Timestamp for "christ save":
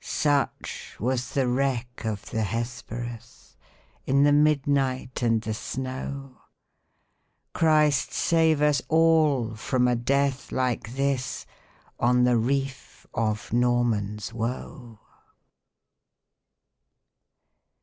7.53-8.63